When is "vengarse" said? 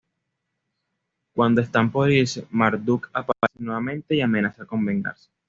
4.83-5.29